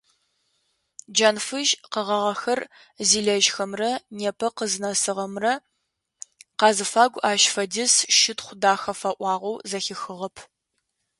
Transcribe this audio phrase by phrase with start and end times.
[1.13, 2.59] Джанфыжь къэгъагъэхэр
[3.07, 5.53] зилэжьхэрэмрэ непэ къызнэсыгъэмрэ
[6.59, 10.35] къазыфагу ащ фэдиз щытхъу дахэ фаӏуагъэу зэхихыгъэп.